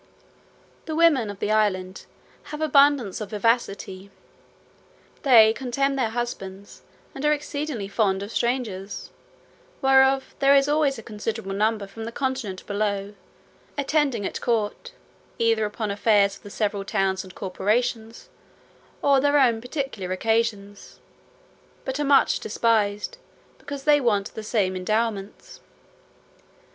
The 0.85 0.95
women 0.95 1.29
of 1.29 1.37
the 1.37 1.51
island 1.51 2.07
have 2.45 2.59
abundance 2.59 3.21
of 3.21 3.29
vivacity: 3.29 4.09
they 5.21 5.53
contemn 5.53 5.95
their 5.95 6.09
husbands, 6.09 6.81
and 7.13 7.23
are 7.23 7.31
exceedingly 7.31 7.87
fond 7.87 8.23
of 8.23 8.31
strangers, 8.31 9.11
whereof 9.79 10.33
there 10.39 10.55
is 10.55 10.67
always 10.67 10.97
a 10.97 11.03
considerable 11.03 11.53
number 11.53 11.85
from 11.85 12.05
the 12.05 12.11
continent 12.11 12.65
below, 12.65 13.13
attending 13.77 14.25
at 14.25 14.41
court, 14.41 14.93
either 15.37 15.65
upon 15.65 15.91
affairs 15.91 16.35
of 16.35 16.41
the 16.41 16.49
several 16.49 16.83
towns 16.83 17.23
and 17.23 17.35
corporations, 17.35 18.27
or 19.03 19.19
their 19.19 19.37
own 19.39 19.61
particular 19.61 20.11
occasions, 20.11 20.99
but 21.85 21.99
are 21.99 22.03
much 22.05 22.39
despised, 22.39 23.19
because 23.59 23.83
they 23.83 24.01
want 24.01 24.33
the 24.33 24.41
same 24.41 24.75
endowments. 24.75 25.59